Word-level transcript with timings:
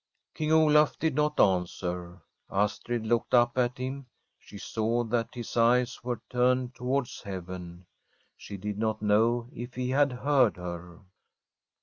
King 0.33 0.51
Olaf 0.51 0.97
did 0.97 1.13
not 1.13 1.39
answer. 1.39 2.23
Astrid 2.49 3.05
looked 3.05 3.35
up 3.35 3.55
at 3.55 3.77
him; 3.77 4.07
she 4.39 4.57
saw 4.57 5.03
that 5.03 5.35
his 5.35 5.55
eyes 5.55 6.03
were 6.03 6.19
turned 6.27 6.73
towards 6.73 7.21
heaven. 7.21 7.85
She 8.35 8.57
did 8.57 8.79
not 8.79 9.03
know 9.03 9.47
if 9.53 9.75
he 9.75 9.91
had 9.91 10.11
heard 10.11 10.57
her. 10.57 11.01